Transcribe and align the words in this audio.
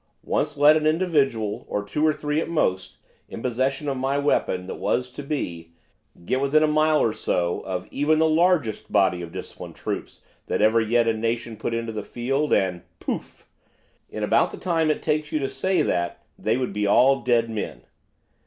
Once 0.23 0.57
let 0.57 0.75
an 0.75 0.87
individual, 0.87 1.63
or 1.69 1.83
two 1.83 2.03
or 2.03 2.11
three 2.11 2.41
at 2.41 2.49
most, 2.49 2.97
in 3.29 3.39
possession 3.43 3.87
of 3.87 3.95
my 3.95 4.17
weapon 4.17 4.65
that 4.65 4.77
was 4.79 5.11
to 5.11 5.21
be, 5.21 5.73
get 6.25 6.41
within 6.41 6.63
a 6.63 6.67
mile 6.67 6.97
or 6.99 7.13
so 7.13 7.59
of 7.67 7.87
even 7.91 8.17
the 8.17 8.27
largest 8.27 8.91
body 8.91 9.21
of 9.21 9.31
disciplined 9.31 9.75
troops 9.75 10.21
that 10.47 10.59
ever 10.59 10.81
yet 10.81 11.07
a 11.07 11.13
nation 11.13 11.55
put 11.55 11.71
into 11.75 11.91
the 11.91 12.01
field, 12.01 12.51
and 12.51 12.81
pouf! 12.99 13.45
in 14.09 14.23
about 14.23 14.49
the 14.49 14.57
time 14.57 14.89
it 14.89 15.03
takes 15.03 15.31
you 15.31 15.37
to 15.37 15.47
say 15.47 15.83
that 15.83 16.25
they 16.35 16.57
would 16.57 16.73
be 16.73 16.87
all 16.87 17.21
dead 17.21 17.47
men. 17.47 17.81